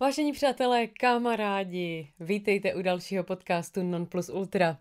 Vážení 0.00 0.32
přátelé, 0.32 0.86
kamarádi, 0.86 2.12
vítejte 2.20 2.74
u 2.74 2.82
dalšího 2.82 3.24
podcastu 3.24 3.82
Non 3.82 4.06
Plus 4.06 4.28
Ultra. 4.28 4.78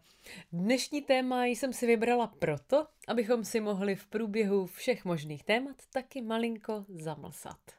Dnešní 0.52 1.02
téma 1.02 1.46
jsem 1.46 1.74
si 1.74 1.88
vybrala 1.88 2.28
proto, 2.28 2.88
abychom 3.08 3.44
si 3.44 3.60
mohli 3.60 3.96
v 3.96 4.06
průběhu 4.06 4.66
všech 4.66 5.06
možných 5.06 5.44
témat 5.44 5.76
taky 5.94 6.22
malinko 6.22 6.86
zamlsat. 6.90 7.77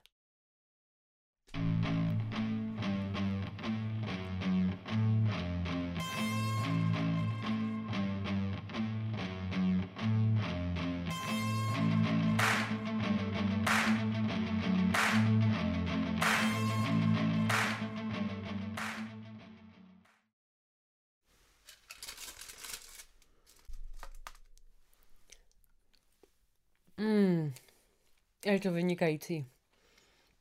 Je 28.53 28.61
to 28.61 28.73
vynikající. 28.73 29.47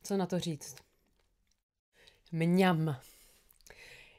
Co 0.02 0.16
na 0.16 0.26
to 0.26 0.38
říct? 0.38 0.76
Mňam. 2.32 2.96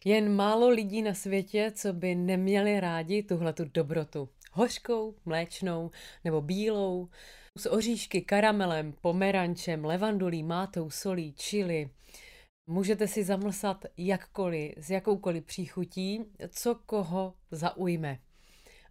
Jen 0.06 0.36
málo 0.36 0.70
lidí 0.70 1.02
na 1.02 1.14
světě, 1.14 1.72
co 1.76 1.94
by 1.94 2.16
neměli 2.16 2.80
rádi 2.80 3.24
tuhle 3.24 3.54
tu 3.54 3.66
dobrotu. 3.66 4.30
Hořkou, 4.52 5.16
mléčnou 5.26 5.92
nebo 6.24 6.42
bílou, 6.42 7.10
s 7.58 7.70
oříšky, 7.70 8.22
karamelem, 8.22 8.94
pomerančem, 9.02 9.86
levandulí, 9.86 10.44
mátou, 10.44 10.90
solí, 10.90 11.34
čili. 11.34 11.90
Můžete 12.68 13.08
si 13.08 13.24
zamlsat 13.24 13.86
jakkoliv, 13.98 14.74
s 14.78 14.90
jakoukoliv 14.90 15.46
příchutí, 15.46 16.26
co 16.50 16.76
koho 16.76 17.34
zaujme. 17.52 18.20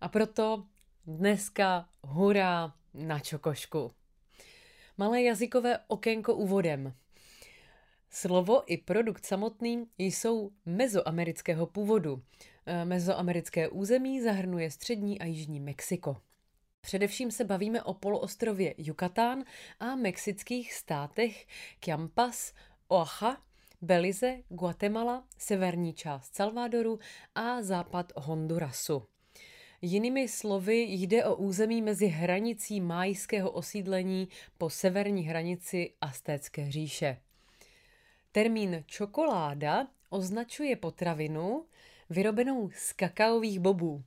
A 0.00 0.08
proto 0.08 0.64
dneska 1.06 1.88
hurá 2.02 2.74
na 2.94 3.18
čokošku. 3.20 3.92
Malé 5.00 5.22
jazykové 5.22 5.78
okénko 5.86 6.34
úvodem. 6.34 6.94
Slovo 8.10 8.72
i 8.72 8.76
produkt 8.76 9.26
samotný 9.26 9.86
jsou 9.98 10.50
mezoamerického 10.66 11.66
původu. 11.66 12.22
E, 12.66 12.84
mezoamerické 12.84 13.68
území 13.68 14.20
zahrnuje 14.20 14.70
střední 14.70 15.20
a 15.20 15.24
jižní 15.24 15.60
Mexiko. 15.60 16.16
Především 16.80 17.30
se 17.30 17.44
bavíme 17.44 17.82
o 17.82 17.94
poloostrově 17.94 18.74
Yucatán 18.78 19.44
a 19.80 19.96
mexických 19.96 20.74
státech 20.74 21.46
Chiapas, 21.84 22.52
Oaxaca, 22.88 23.42
Belize, 23.82 24.36
Guatemala, 24.48 25.24
severní 25.38 25.92
část 25.92 26.34
Salvadoru 26.34 26.98
a 27.34 27.62
západ 27.62 28.12
Hondurasu. 28.16 29.02
Jinými 29.82 30.28
slovy 30.28 30.76
jde 30.82 31.24
o 31.24 31.34
území 31.34 31.82
mezi 31.82 32.06
hranicí 32.06 32.80
májského 32.80 33.50
osídlení 33.50 34.28
po 34.58 34.70
severní 34.70 35.22
hranici 35.22 35.94
Aztécké 36.00 36.70
říše. 36.70 37.20
Termín 38.32 38.84
čokoláda 38.86 39.88
označuje 40.10 40.76
potravinu 40.76 41.66
vyrobenou 42.10 42.70
z 42.74 42.92
kakaových 42.92 43.60
bobů. 43.60 44.04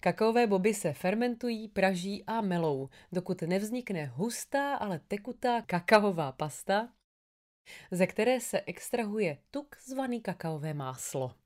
Kakaové 0.00 0.46
boby 0.46 0.74
se 0.74 0.92
fermentují, 0.92 1.68
praží 1.68 2.24
a 2.26 2.40
melou, 2.40 2.88
dokud 3.12 3.42
nevznikne 3.42 4.06
hustá, 4.06 4.74
ale 4.74 5.00
tekutá 5.08 5.62
kakaová 5.62 6.32
pasta, 6.32 6.92
ze 7.90 8.06
které 8.06 8.40
se 8.40 8.60
extrahuje 8.60 9.38
tuk 9.50 9.76
zvaný 9.86 10.20
kakaové 10.20 10.74
máslo. 10.74 11.45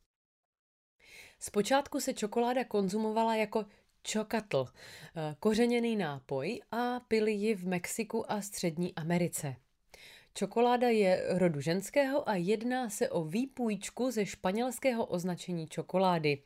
Zpočátku 1.41 2.01
se 2.01 2.15
čokoláda 2.15 2.65
konzumovala 2.65 3.35
jako 3.35 3.65
čokatl, 4.03 4.67
eh, 4.67 5.37
kořeněný 5.41 5.97
nápoj 5.97 6.61
a 6.71 7.01
pili 7.01 7.33
ji 7.33 7.55
v 7.55 7.67
Mexiku 7.67 8.33
a 8.33 8.41
Střední 8.41 8.95
Americe. 8.95 9.57
Čokoláda 10.35 10.89
je 10.89 11.25
rodu 11.29 11.61
ženského 11.61 12.29
a 12.29 12.35
jedná 12.35 12.91
se 12.91 13.09
o 13.11 13.25
výpůjčku 13.25 14.11
ze 14.11 14.27
španělského 14.27 15.07
označení 15.07 15.69
čokolády. 15.69 16.43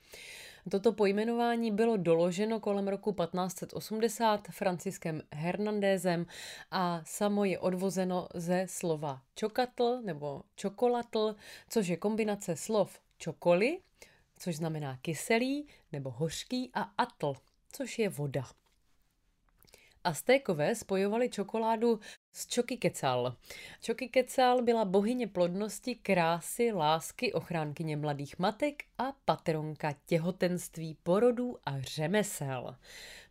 Toto 0.70 0.92
pojmenování 0.92 1.70
bylo 1.70 1.96
doloženo 1.96 2.60
kolem 2.60 2.88
roku 2.88 3.12
1580 3.12 4.48
Franciskem 4.50 5.22
Hernandézem 5.32 6.26
a 6.70 7.02
samo 7.04 7.44
je 7.44 7.58
odvozeno 7.58 8.28
ze 8.34 8.66
slova 8.68 9.22
čokatl 9.34 10.00
nebo 10.04 10.42
čokolatl, 10.56 11.36
což 11.68 11.86
je 11.88 11.96
kombinace 11.96 12.56
slov 12.56 13.00
čokoli, 13.18 13.78
což 14.38 14.56
znamená 14.56 14.98
kyselý 15.02 15.66
nebo 15.92 16.10
hořký 16.10 16.70
a 16.74 16.82
atl, 16.82 17.34
což 17.72 17.98
je 17.98 18.08
voda. 18.08 18.44
Aztékové 20.04 20.74
spojovali 20.74 21.28
čokoládu 21.28 22.00
s 22.32 22.46
Čokiquecal. 22.46 23.36
Čokiquecal 23.80 24.62
byla 24.62 24.84
bohyně 24.84 25.28
plodnosti, 25.28 25.94
krásy, 25.94 26.72
lásky, 26.72 27.32
ochránkyně 27.32 27.96
mladých 27.96 28.38
matek 28.38 28.84
a 28.98 29.12
patronka 29.24 29.94
těhotenství, 30.06 30.96
porodů 31.02 31.58
a 31.64 31.80
řemesel. 31.80 32.76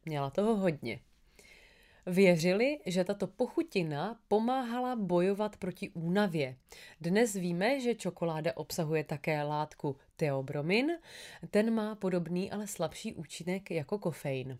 Měla 0.05 0.29
toho 0.29 0.55
hodně. 0.55 0.99
Věřili, 2.05 2.79
že 2.85 3.03
tato 3.03 3.27
pochutina 3.27 4.19
pomáhala 4.27 4.95
bojovat 4.95 5.57
proti 5.57 5.89
únavě. 5.89 6.55
Dnes 7.01 7.33
víme, 7.33 7.79
že 7.79 7.95
čokoláda 7.95 8.57
obsahuje 8.57 9.03
také 9.03 9.43
látku 9.43 9.95
teobromin. 10.15 10.91
Ten 11.49 11.73
má 11.73 11.95
podobný, 11.95 12.51
ale 12.51 12.67
slabší 12.67 13.13
účinek 13.13 13.71
jako 13.71 13.97
kofein. 13.97 14.59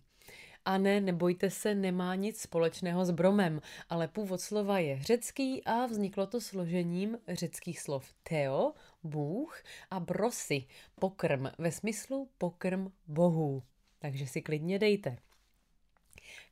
A 0.65 0.77
ne, 0.77 1.01
nebojte 1.01 1.49
se, 1.49 1.75
nemá 1.75 2.15
nic 2.15 2.41
společného 2.41 3.05
s 3.05 3.11
bromem, 3.11 3.61
ale 3.89 4.07
původ 4.07 4.41
slova 4.41 4.79
je 4.79 5.03
řecký 5.03 5.63
a 5.63 5.85
vzniklo 5.85 6.27
to 6.27 6.41
složením 6.41 7.17
řeckých 7.27 7.79
slov 7.79 8.13
teo, 8.23 8.73
bůh 9.03 9.63
a 9.91 9.99
brosy, 9.99 10.65
pokrm, 10.99 11.47
ve 11.57 11.71
smyslu 11.71 12.29
pokrm 12.37 12.91
bohů. 13.07 13.63
Takže 13.99 14.27
si 14.27 14.41
klidně 14.41 14.79
dejte. 14.79 15.17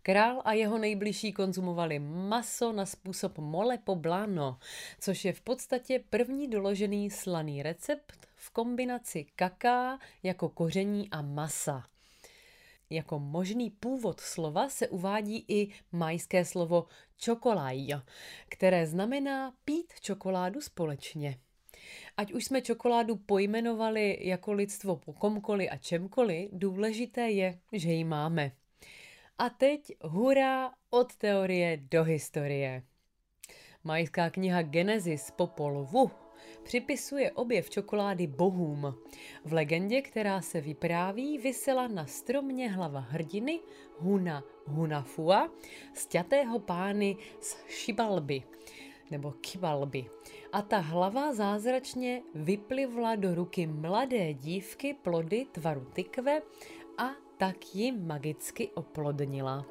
Král 0.04 0.42
a 0.46 0.54
jeho 0.54 0.78
nejbližší 0.78 1.34
konzumovali 1.34 2.00
maso 2.00 2.72
na 2.72 2.86
způsob 2.86 3.38
mole 3.38 3.78
poblano, 3.78 4.58
což 5.00 5.26
je 5.26 5.34
v 5.34 5.42
podstatě 5.42 6.04
první 6.10 6.48
doložený 6.48 7.10
slaný 7.10 7.64
recept 7.64 8.28
v 8.36 8.50
kombinaci 8.50 9.26
kaká 9.36 10.00
jako 10.24 10.50
koření 10.50 11.10
a 11.12 11.22
masa. 11.22 11.84
Jako 12.90 13.20
možný 13.20 13.70
původ 13.70 14.20
slova 14.20 14.70
se 14.70 14.88
uvádí 14.88 15.46
i 15.48 15.74
majské 15.92 16.46
slovo 16.46 16.86
čokolaj, 17.18 17.88
které 18.50 18.88
znamená 18.88 19.54
pít 19.66 19.94
čokoládu 20.02 20.62
společně. 20.62 21.38
Ať 22.18 22.34
už 22.34 22.46
jsme 22.46 22.62
čokoládu 22.62 23.16
pojmenovali 23.16 24.18
jako 24.22 24.54
lidstvo 24.54 24.96
po 24.96 25.14
komkoli 25.14 25.70
a 25.70 25.78
čemkoliv, 25.78 26.50
důležité 26.54 27.30
je, 27.30 27.60
že 27.74 27.92
ji 27.92 28.04
máme. 28.04 28.52
A 29.42 29.50
teď 29.50 29.92
hurá 30.02 30.72
od 30.90 31.16
teorie 31.16 31.78
do 31.92 32.04
historie. 32.04 32.84
Majská 33.84 34.30
kniha 34.30 34.62
Genesis 34.62 35.32
Popol 35.32 35.84
Vuh 35.84 36.34
připisuje 36.64 37.32
objev 37.32 37.70
čokolády 37.70 38.28
bohům. 38.28 38.96
V 39.46 39.54
legendě, 39.54 40.02
která 40.02 40.42
se 40.42 40.62
vypráví, 40.62 41.38
vysela 41.38 41.88
na 41.88 42.06
stromě 42.06 42.70
hlava 42.70 43.00
hrdiny 43.00 43.60
Huna 43.98 44.44
Hunafua, 44.66 45.50
stětého 45.94 46.60
pány 46.60 47.18
z 47.42 47.58
Šibalby 47.68 48.44
nebo 49.12 49.32
Kibalby. 49.32 50.06
A 50.52 50.62
ta 50.62 50.78
hlava 50.78 51.34
zázračně 51.34 52.22
vyplivla 52.36 53.16
do 53.16 53.36
ruky 53.36 53.68
mladé 53.68 54.34
dívky 54.34 54.94
plody 54.94 55.46
tvaru 55.52 55.86
tykve 55.94 56.42
a 56.98 57.31
tak 57.42 57.76
ji 57.76 57.92
magicky 57.92 58.70
oplodnila. 58.70 59.66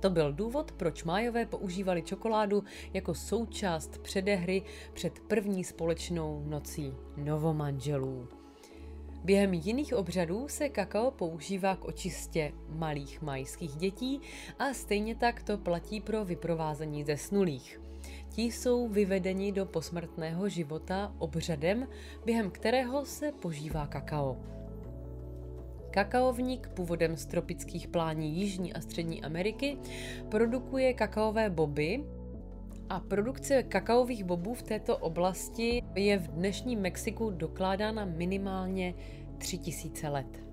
To 0.00 0.10
byl 0.10 0.32
důvod, 0.32 0.72
proč 0.72 1.04
Májové 1.04 1.46
používali 1.46 2.02
čokoládu 2.02 2.64
jako 2.94 3.14
součást 3.14 3.98
předehry 3.98 4.62
před 4.92 5.20
první 5.20 5.64
společnou 5.64 6.44
nocí 6.46 6.94
novomanželů. 7.16 8.28
Během 9.24 9.54
jiných 9.54 9.94
obřadů 9.94 10.48
se 10.48 10.68
kakao 10.68 11.10
používá 11.10 11.76
k 11.76 11.84
očistě 11.84 12.52
malých 12.68 13.22
majských 13.22 13.76
dětí 13.76 14.20
a 14.58 14.74
stejně 14.74 15.14
tak 15.14 15.42
to 15.42 15.58
platí 15.58 16.00
pro 16.00 16.24
vyprovázení 16.24 17.04
zesnulých. 17.04 17.80
Ti 18.28 18.42
jsou 18.42 18.88
vyvedeni 18.88 19.52
do 19.52 19.66
posmrtného 19.66 20.48
života 20.48 21.14
obřadem, 21.18 21.88
během 22.24 22.50
kterého 22.50 23.04
se 23.06 23.32
požívá 23.32 23.86
kakao. 23.86 24.57
Kakaovník 25.90 26.68
původem 26.68 27.16
z 27.16 27.26
tropických 27.26 27.88
plání 27.88 28.40
Jižní 28.40 28.72
a 28.72 28.80
Střední 28.80 29.22
Ameriky 29.22 29.78
produkuje 30.28 30.94
kakaové 30.94 31.50
boby 31.50 32.04
A 32.88 33.00
produkce 33.00 33.62
kakaových 33.62 34.24
bobů 34.24 34.54
v 34.54 34.62
této 34.62 34.96
oblasti 34.96 35.82
je 35.94 36.18
v 36.18 36.28
dnešním 36.28 36.80
Mexiku 36.80 37.30
dokládána 37.30 38.04
minimálně 38.04 38.94
3000 39.38 40.08
let. 40.08 40.47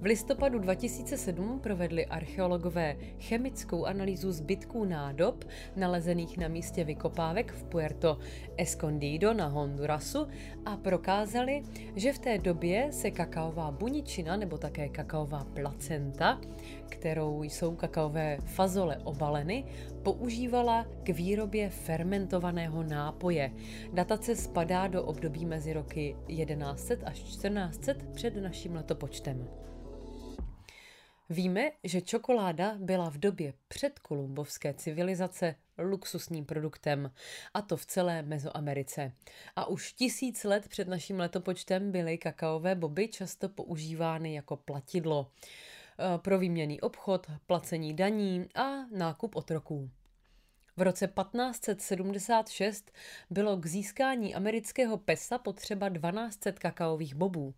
V 0.00 0.04
listopadu 0.04 0.58
2007 0.58 1.60
provedli 1.60 2.06
archeologové 2.06 2.96
chemickou 3.18 3.84
analýzu 3.84 4.32
zbytků 4.32 4.84
nádob 4.84 5.44
nalezených 5.76 6.38
na 6.38 6.48
místě 6.48 6.84
vykopávek 6.84 7.52
v 7.52 7.64
Puerto 7.64 8.18
Escondido 8.56 9.34
na 9.34 9.46
Hondurasu 9.46 10.26
a 10.64 10.76
prokázali, 10.76 11.62
že 11.94 12.12
v 12.12 12.18
té 12.18 12.38
době 12.38 12.88
se 12.92 13.10
kakaová 13.10 13.70
buničina 13.70 14.36
nebo 14.36 14.58
také 14.58 14.88
kakaová 14.88 15.44
placenta, 15.44 16.40
kterou 16.88 17.42
jsou 17.42 17.74
kakaové 17.74 18.38
fazole 18.44 18.98
obaleny, 19.04 19.64
používala 20.02 20.86
k 21.02 21.08
výrobě 21.08 21.70
fermentovaného 21.70 22.82
nápoje. 22.82 23.50
Datace 23.92 24.36
spadá 24.36 24.86
do 24.86 25.04
období 25.04 25.46
mezi 25.46 25.72
roky 25.72 26.16
1100 26.26 26.94
až 27.04 27.22
1400 27.22 27.92
před 28.14 28.36
naším 28.36 28.74
letopočtem. 28.74 29.48
Víme, 31.30 31.70
že 31.84 32.00
čokoláda 32.00 32.74
byla 32.78 33.10
v 33.10 33.18
době 33.18 33.54
před 33.68 33.98
kolumbovské 33.98 34.74
civilizace 34.74 35.54
luxusním 35.78 36.44
produktem, 36.44 37.12
a 37.54 37.62
to 37.62 37.76
v 37.76 37.86
celé 37.86 38.22
Mezoamerice. 38.22 39.12
A 39.56 39.66
už 39.66 39.92
tisíc 39.92 40.44
let 40.44 40.68
před 40.68 40.88
naším 40.88 41.18
letopočtem 41.18 41.92
byly 41.92 42.18
kakaové 42.18 42.74
boby 42.74 43.08
často 43.08 43.48
používány 43.48 44.34
jako 44.34 44.56
platidlo 44.56 45.30
eh, 45.98 46.18
pro 46.18 46.38
výměný 46.38 46.80
obchod, 46.80 47.26
placení 47.46 47.94
daní 47.94 48.48
a 48.54 48.86
nákup 48.96 49.36
otroků. 49.36 49.90
V 50.76 50.82
roce 50.82 51.06
1576 51.06 52.92
bylo 53.30 53.56
k 53.56 53.66
získání 53.66 54.34
amerického 54.34 54.96
pesa 54.96 55.38
potřeba 55.38 55.90
1200 55.90 56.52
kakaových 56.52 57.14
bobů. 57.14 57.54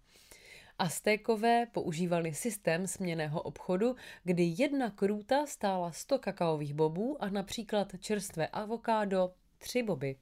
Aztékové 0.81 1.67
používali 1.67 2.35
systém 2.35 2.87
směného 2.87 3.43
obchodu, 3.43 3.97
kdy 4.25 4.55
jedna 4.59 4.91
krůta 4.91 5.47
stála 5.47 5.93
100 5.93 6.19
kakaových 6.19 6.75
bobů 6.75 7.23
a 7.23 7.31
například 7.31 7.93
čerstvé 8.01 8.47
avokádo 8.47 9.33
3 9.59 9.83
boby. 9.83 10.17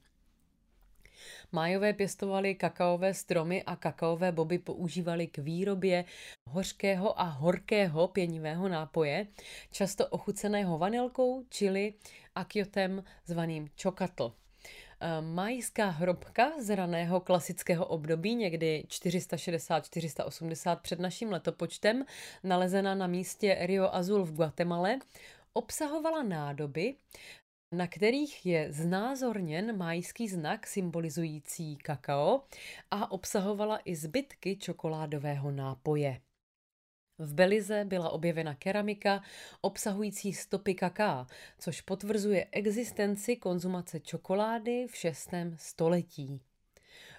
Májové 1.51 1.93
pěstovali 1.93 2.55
kakaové 2.55 3.13
stromy 3.13 3.63
a 3.63 3.75
kakaové 3.75 4.31
boby 4.31 4.59
používali 4.59 5.27
k 5.27 5.37
výrobě 5.37 6.05
hořkého 6.45 7.19
a 7.19 7.23
horkého 7.23 8.07
pěnivého 8.07 8.69
nápoje, 8.69 9.27
často 9.71 10.07
ochuceného 10.07 10.77
vanilkou, 10.77 11.43
čili 11.49 11.93
a 12.35 12.45
kjotem 12.45 13.03
zvaným 13.25 13.69
čokatl. 13.75 14.33
Eh, 14.99 15.21
majská 15.21 15.89
hrobka 15.89 16.51
z 16.61 16.75
raného 16.75 17.19
klasického 17.19 17.85
období, 17.85 18.35
někdy 18.35 18.83
460-480 18.87 20.75
před 20.81 20.99
naším 20.99 21.31
letopočtem, 21.31 22.05
nalezená 22.43 22.95
na 22.95 23.07
místě 23.07 23.57
Rio 23.61 23.89
Azul 23.93 24.23
v 24.23 24.33
Guatemala, 24.33 24.89
obsahovala 25.53 26.23
nádoby, 26.23 26.95
na 27.71 27.87
kterých 27.87 28.45
je 28.45 28.73
znázorněn 28.73 29.77
majský 29.77 30.27
znak 30.27 30.67
symbolizující 30.67 31.77
kakao 31.77 32.41
a 32.91 33.11
obsahovala 33.11 33.79
i 33.85 33.95
zbytky 33.95 34.57
čokoládového 34.57 35.51
nápoje. 35.51 36.21
V 37.19 37.33
Belize 37.33 37.85
byla 37.85 38.09
objevena 38.09 38.55
keramika 38.55 39.23
obsahující 39.61 40.33
stopy 40.33 40.75
kaká, 40.75 41.27
což 41.59 41.81
potvrzuje 41.81 42.47
existenci 42.51 43.35
konzumace 43.35 43.99
čokolády 43.99 44.87
v 44.89 44.95
6. 44.95 45.29
století. 45.55 46.41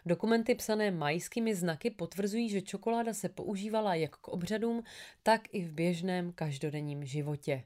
Dokumenty 0.06 0.54
psané 0.54 0.90
majskými 0.90 1.54
znaky 1.54 1.90
potvrzují, 1.90 2.48
že 2.48 2.62
čokoláda 2.62 3.14
se 3.14 3.28
používala 3.28 3.94
jak 3.94 4.16
k 4.16 4.28
obřadům, 4.28 4.82
tak 5.22 5.40
i 5.52 5.64
v 5.64 5.72
běžném 5.72 6.32
každodenním 6.32 7.04
životě. 7.04 7.64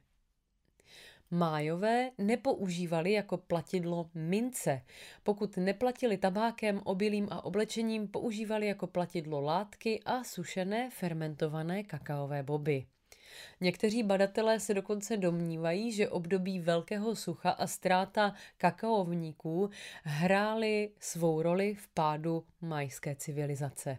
Májové 1.35 2.11
nepoužívali 2.19 3.13
jako 3.13 3.37
platidlo 3.37 4.11
mince. 4.15 4.83
Pokud 5.23 5.57
neplatili 5.57 6.17
tabákem, 6.17 6.81
obilím 6.85 7.29
a 7.31 7.45
oblečením, 7.45 8.09
používali 8.09 8.67
jako 8.67 8.87
platidlo 8.87 9.41
látky 9.41 10.01
a 10.05 10.25
sušené 10.25 10.91
fermentované 10.91 11.85
kakaové 11.85 12.43
boby. 12.43 12.87
Někteří 13.61 14.03
badatelé 14.03 14.61
se 14.61 14.75
dokonce 14.75 15.17
domnívají, 15.17 15.93
že 15.93 16.09
období 16.09 16.61
velkého 16.61 17.17
sucha 17.17 17.51
a 17.51 17.67
ztráta 17.67 18.35
kakaovníků 18.57 19.71
hrály 20.03 20.91
svou 20.99 21.43
roli 21.43 21.75
v 21.75 21.89
pádu 21.89 22.45
majské 22.61 23.15
civilizace. 23.15 23.99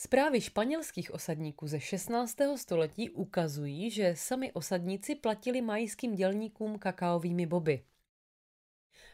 Zprávy 0.00 0.40
španělských 0.40 1.14
osadníků 1.14 1.66
ze 1.66 1.80
16. 1.80 2.36
století 2.56 3.10
ukazují, 3.10 3.90
že 3.90 4.14
sami 4.16 4.52
osadníci 4.52 5.14
platili 5.14 5.60
majským 5.60 6.14
dělníkům 6.14 6.78
kakaovými 6.78 7.46
boby. 7.46 7.82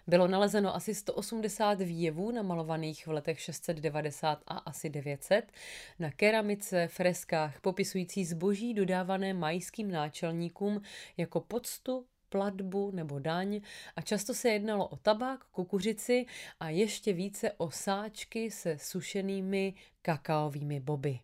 Bylo 0.07 0.29
nalezeno 0.29 0.75
asi 0.75 0.95
180 0.95 1.81
výjevů 1.81 2.31
namalovaných 2.31 3.07
v 3.07 3.11
letech 3.11 3.41
690 3.41 4.43
a 4.47 4.59
asi 4.59 4.91
900 4.91 5.53
na 5.99 6.11
keramice, 6.11 6.89
freskách 6.89 7.61
popisující 7.61 8.25
zboží 8.25 8.75
dodávané 8.75 9.35
majským 9.35 9.91
náčelníkům 9.91 10.83
jako 11.17 11.41
poctu 11.41 12.07
platbu 12.35 12.91
nebo 12.91 13.19
daň 13.19 13.61
a 13.97 14.01
často 14.03 14.35
se 14.35 14.49
jednalo 14.49 14.89
o 14.89 14.97
tabák, 14.97 15.45
kukuřici 15.45 16.27
a 16.61 16.69
ještě 16.69 17.13
více 17.13 17.53
o 17.53 17.71
sáčky 17.71 18.51
se 18.51 18.79
sušenými 18.79 19.75
kakaovými 20.03 20.81
boby. 20.81 21.19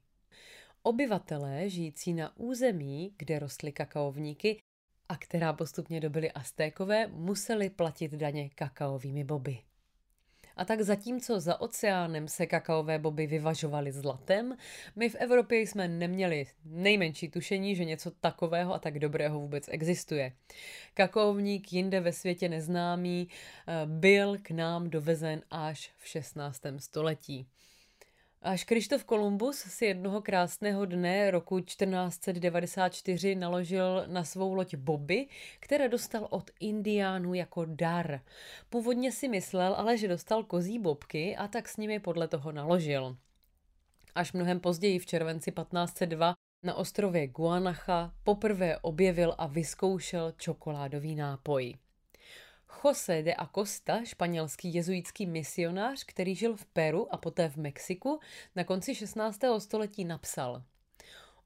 Obyvatelé 0.83 1.69
žijící 1.69 2.15
na 2.15 2.37
území, 2.37 3.15
kde 3.19 3.39
rostly 3.39 3.73
kakaovníky 3.73 4.63
a 5.09 5.17
která 5.17 5.53
postupně 5.53 6.01
dobyly 6.01 6.33
Aztékové, 6.33 7.07
museli 7.07 7.71
platit 7.71 8.13
daně 8.13 8.49
kakaovými 8.49 9.25
boby. 9.25 9.59
A 10.61 10.65
tak 10.65 10.81
zatímco 10.81 11.41
za 11.41 11.61
oceánem 11.61 12.29
se 12.29 12.47
kakaové 12.47 12.99
boby 12.99 13.27
vyvažovaly 13.27 13.93
zlatem, 13.93 14.57
my 14.97 15.09
v 15.09 15.15
Evropě 15.15 15.61
jsme 15.61 15.89
neměli 15.89 16.47
nejmenší 16.65 17.29
tušení, 17.29 17.77
že 17.77 17.85
něco 17.85 18.11
takového 18.11 18.75
a 18.75 18.79
tak 18.79 18.99
dobrého 18.99 19.41
vůbec 19.41 19.69
existuje. 19.69 20.33
Kakaovník 20.95 21.73
jinde 21.73 22.01
ve 22.01 22.13
světě 22.13 22.49
neznámý 22.49 23.29
eh, 23.29 23.87
byl 23.87 24.39
k 24.43 24.51
nám 24.51 24.91
dovezen 24.91 25.43
až 25.51 25.91
v 25.99 26.09
16. 26.09 26.63
století. 26.79 27.47
Až 28.43 28.65
Krištof 28.65 29.05
Kolumbus 29.05 29.57
si 29.57 29.85
jednoho 29.93 30.23
krásného 30.25 30.87
dne 30.89 31.31
roku 31.31 31.61
1494 31.61 33.35
naložil 33.35 34.05
na 34.09 34.25
svou 34.25 34.55
loď 34.55 34.75
Bobby, 34.75 35.29
které 35.61 35.89
dostal 35.89 36.27
od 36.31 36.51
indiánů 36.61 37.35
jako 37.35 37.65
dar. 37.65 38.21
Původně 38.71 39.13
si 39.13 39.29
myslel 39.29 39.75
ale, 39.75 39.97
že 39.97 40.09
dostal 40.09 40.45
kozí 40.45 40.79
bobky 40.79 41.37
a 41.37 41.49
tak 41.49 41.69
s 41.69 41.77
nimi 41.77 42.01
podle 42.01 42.29
toho 42.29 42.53
naložil. 42.53 43.17
Až 44.15 44.33
mnohem 44.33 44.61
později 44.61 44.99
v 44.99 45.07
červenci 45.07 45.53
1502 45.53 46.35
na 46.63 46.75
ostrově 46.75 47.27
Guanacha 47.27 48.15
poprvé 48.25 48.79
objevil 48.79 49.35
a 49.39 49.47
vyzkoušel 49.47 50.33
čokoládový 50.37 51.15
nápoj. 51.15 51.75
José 52.85 53.23
de 53.23 53.35
Acosta, 53.35 54.05
španělský 54.05 54.75
jezuitský 54.75 55.27
misionář, 55.27 56.05
který 56.05 56.35
žil 56.35 56.57
v 56.57 56.65
Peru 56.65 57.15
a 57.15 57.17
poté 57.17 57.49
v 57.49 57.57
Mexiku, 57.57 58.21
na 58.57 58.65
konci 58.65 58.95
16. 58.95 59.41
století 59.59 60.05
napsal 60.05 60.63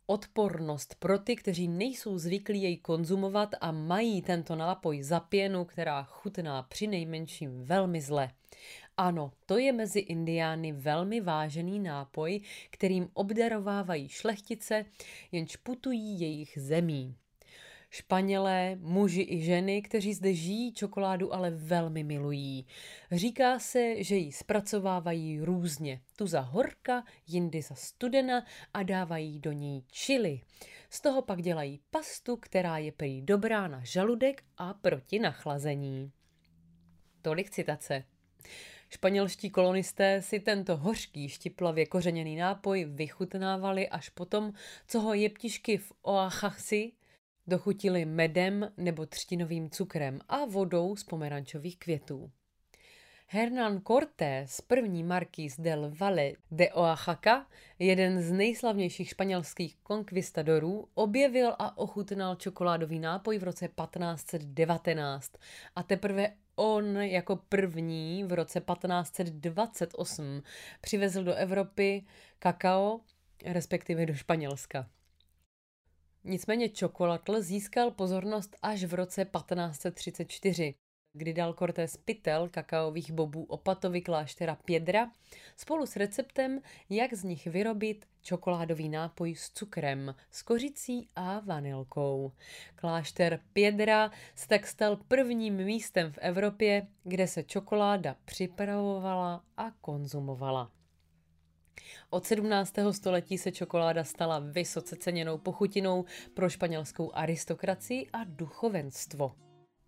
Odpornost 0.06 0.94
pro 0.94 1.18
ty, 1.18 1.36
kteří 1.36 1.68
nejsou 1.68 2.18
zvyklí 2.18 2.62
jej 2.62 2.76
konzumovat 2.76 3.54
a 3.60 3.72
mají 3.72 4.22
tento 4.22 4.56
nápoj 4.56 5.02
za 5.02 5.20
pěnu, 5.20 5.64
která 5.64 6.02
chutná 6.02 6.62
při 6.62 6.86
nejmenším 6.86 7.64
velmi 7.64 8.00
zle. 8.00 8.30
Ano, 8.96 9.32
to 9.46 9.58
je 9.58 9.72
mezi 9.72 10.00
indiány 10.00 10.72
velmi 10.72 11.20
vážený 11.20 11.80
nápoj, 11.80 12.40
kterým 12.70 13.08
obdarovávají 13.14 14.08
šlechtice, 14.08 14.84
jenž 15.32 15.56
putují 15.56 16.20
jejich 16.20 16.58
zemí. 16.60 17.16
Španělé, 17.94 18.76
muži 18.80 19.26
i 19.30 19.42
ženy, 19.42 19.82
kteří 19.82 20.14
zde 20.14 20.34
žijí, 20.34 20.72
čokoládu 20.72 21.34
ale 21.34 21.50
velmi 21.50 22.04
milují. 22.04 22.66
Říká 23.12 23.58
se, 23.58 24.02
že 24.02 24.16
ji 24.16 24.32
zpracovávají 24.32 25.40
různě. 25.40 26.00
Tu 26.16 26.26
za 26.26 26.40
horka, 26.40 27.04
jindy 27.26 27.62
za 27.62 27.74
studena 27.74 28.46
a 28.74 28.82
dávají 28.82 29.38
do 29.38 29.52
ní 29.52 29.84
čili. 29.90 30.40
Z 30.90 31.00
toho 31.00 31.22
pak 31.22 31.42
dělají 31.42 31.80
pastu, 31.90 32.36
která 32.36 32.78
je 32.78 32.92
prý 32.92 33.22
dobrá 33.22 33.68
na 33.68 33.80
žaludek 33.84 34.42
a 34.56 34.74
proti 34.74 35.18
nachlazení. 35.18 36.12
Tolik 37.22 37.50
citace. 37.50 38.04
Španělští 38.90 39.50
kolonisté 39.50 40.22
si 40.22 40.40
tento 40.40 40.76
hořký, 40.76 41.28
štiplavě 41.28 41.86
kořeněný 41.86 42.36
nápoj 42.36 42.84
vychutnávali 42.84 43.88
až 43.88 44.08
potom, 44.08 44.52
co 44.88 45.00
ho 45.00 45.14
jeptišky 45.14 45.78
v 45.78 45.92
Oaxaci 46.02 46.92
Dochutili 47.46 48.04
medem 48.04 48.72
nebo 48.76 49.06
třtinovým 49.06 49.70
cukrem 49.70 50.20
a 50.28 50.44
vodou 50.44 50.96
z 50.96 51.04
pomerančových 51.04 51.78
květů. 51.78 52.30
Hernán 53.26 53.80
Cortés, 53.80 54.60
první 54.60 55.02
markýz 55.02 55.60
del 55.60 55.92
Valle 55.98 56.32
de 56.50 56.72
Oaxaca, 56.72 57.46
jeden 57.78 58.20
z 58.20 58.32
nejslavnějších 58.32 59.08
španělských 59.08 59.76
konkvistadorů, 59.76 60.88
objevil 60.94 61.54
a 61.58 61.78
ochutnal 61.78 62.34
čokoládový 62.34 62.98
nápoj 62.98 63.38
v 63.38 63.44
roce 63.44 63.68
1519 63.68 65.32
a 65.76 65.82
teprve 65.82 66.32
on 66.56 66.96
jako 66.96 67.36
první 67.36 68.24
v 68.24 68.32
roce 68.32 68.60
1528 68.60 70.42
přivezl 70.80 71.24
do 71.24 71.34
Evropy 71.34 72.04
kakao, 72.38 73.00
respektive 73.44 74.06
do 74.06 74.14
Španělska. 74.14 74.86
Nicméně 76.26 76.68
čokolatl 76.68 77.42
získal 77.42 77.90
pozornost 77.90 78.56
až 78.62 78.84
v 78.84 78.94
roce 78.94 79.24
1534, 79.24 80.74
kdy 81.12 81.32
dal 81.32 81.52
Cortés 81.52 81.96
pytel 81.96 82.48
kakaových 82.48 83.12
bobů 83.12 83.44
opatovi 83.44 84.00
kláštera 84.00 84.54
Pědra 84.54 85.10
spolu 85.56 85.86
s 85.86 85.96
receptem, 85.96 86.60
jak 86.90 87.14
z 87.14 87.24
nich 87.24 87.46
vyrobit 87.46 88.06
čokoládový 88.22 88.88
nápoj 88.88 89.34
s 89.34 89.50
cukrem, 89.50 90.14
s 90.30 90.42
kořicí 90.42 91.08
a 91.16 91.40
vanilkou. 91.40 92.32
Klášter 92.74 93.40
Pědra 93.52 94.10
se 94.34 94.48
tak 94.48 94.66
stal 94.66 94.96
prvním 94.96 95.54
místem 95.54 96.12
v 96.12 96.18
Evropě, 96.18 96.86
kde 97.02 97.26
se 97.26 97.42
čokoláda 97.42 98.16
připravovala 98.24 99.44
a 99.56 99.70
konzumovala. 99.70 100.70
Od 102.10 102.26
17. 102.26 102.74
století 102.90 103.38
se 103.38 103.52
čokoláda 103.52 104.04
stala 104.04 104.38
vysoce 104.38 104.96
ceněnou 104.96 105.38
pochutinou 105.38 106.04
pro 106.34 106.48
španělskou 106.48 107.14
aristokracii 107.14 108.06
a 108.12 108.24
duchovenstvo. 108.24 109.32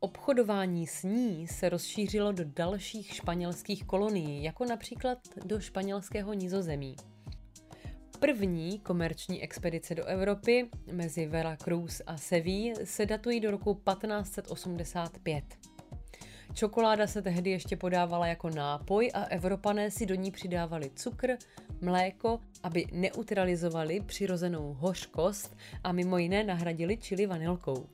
Obchodování 0.00 0.86
s 0.86 1.02
ní 1.02 1.48
se 1.48 1.68
rozšířilo 1.68 2.32
do 2.32 2.44
dalších 2.44 3.14
španělských 3.14 3.84
kolonií, 3.84 4.44
jako 4.44 4.64
například 4.64 5.18
do 5.44 5.60
španělského 5.60 6.32
nizozemí. 6.32 6.96
První 8.18 8.78
komerční 8.78 9.42
expedice 9.42 9.94
do 9.94 10.04
Evropy 10.04 10.70
mezi 10.92 11.26
Veracruz 11.26 12.02
a 12.06 12.16
Seville 12.16 12.86
se 12.86 13.06
datují 13.06 13.40
do 13.40 13.50
roku 13.50 13.74
1585. 13.74 15.65
Čokoláda 16.56 17.06
se 17.06 17.22
tehdy 17.22 17.50
ještě 17.50 17.76
podávala 17.76 18.26
jako 18.26 18.50
nápoj 18.50 19.10
a 19.14 19.24
Evropané 19.24 19.90
si 19.90 20.06
do 20.06 20.14
ní 20.14 20.30
přidávali 20.30 20.90
cukr, 20.94 21.36
mléko, 21.80 22.40
aby 22.62 22.86
neutralizovali 22.92 24.00
přirozenou 24.00 24.76
hořkost 24.78 25.56
a 25.84 25.92
mimo 25.92 26.18
jiné 26.18 26.44
nahradili 26.44 26.96
čili 26.96 27.26
vanilkou. 27.26 27.86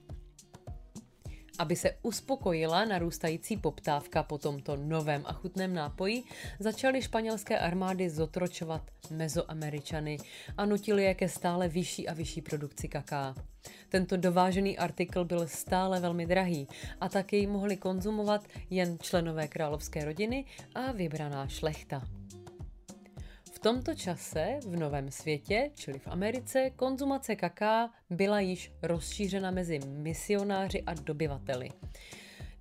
Aby 1.59 1.77
se 1.77 1.97
uspokojila 2.03 2.85
narůstající 2.85 3.57
poptávka 3.57 4.23
po 4.23 4.39
tomto 4.39 4.77
novém 4.77 5.23
a 5.27 5.33
chutném 5.33 5.75
nápoji, 5.75 6.23
začaly 6.59 7.03
španělské 7.03 7.59
armády 7.59 8.11
zotročovat 8.11 8.83
mezoameričany 9.11 10.19
a 10.57 10.67
nutili 10.67 11.05
je 11.05 11.15
ke 11.15 11.29
stále 11.29 11.69
vyšší 11.69 12.09
a 12.09 12.15
vyšší 12.15 12.41
produkci 12.41 12.89
kaká. 12.89 13.35
Tento 13.89 14.17
dovážený 14.17 14.79
artikl 14.79 15.25
byl 15.25 15.49
stále 15.49 16.01
velmi 16.01 16.27
drahý 16.27 16.69
a 17.01 17.09
tak 17.09 17.33
jej 17.33 17.47
mohli 17.47 17.77
konzumovat 17.77 18.49
jen 18.71 18.99
členové 18.99 19.49
královské 19.49 20.05
rodiny 20.05 20.45
a 20.75 20.93
vybraná 20.93 21.47
šlechta 21.47 22.03
tomto 23.63 23.95
čase 23.95 24.59
v 24.67 24.77
Novém 24.77 25.11
světě, 25.11 25.71
čili 25.75 25.99
v 25.99 26.09
Americe, 26.09 26.71
konzumace 26.77 27.37
kaká 27.37 27.91
byla 28.11 28.41
již 28.41 28.73
rozšířena 28.83 29.51
mezi 29.51 29.79
misionáři 29.79 30.83
a 30.83 30.95
dobyvateli. 30.95 31.69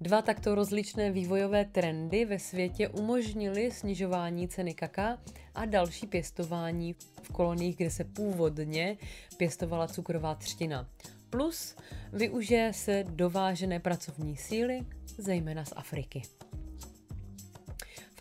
Dva 0.01 0.21
takto 0.21 0.55
rozličné 0.55 1.11
vývojové 1.11 1.65
trendy 1.65 2.25
ve 2.25 2.39
světě 2.39 2.89
umožnily 2.89 3.71
snižování 3.71 4.47
ceny 4.47 4.73
kaká 4.73 5.17
a 5.55 5.65
další 5.65 6.07
pěstování 6.07 6.95
v 7.21 7.31
koloniích, 7.31 7.75
kde 7.75 7.89
se 7.91 8.03
původně 8.03 8.97
pěstovala 9.37 9.87
cukrová 9.87 10.35
třtina. 10.35 10.89
Plus 11.29 11.75
využije 12.13 12.73
se 12.73 13.03
dovážené 13.09 13.79
pracovní 13.79 14.37
síly, 14.37 14.79
zejména 15.17 15.65
z 15.65 15.73
Afriky. 15.75 16.21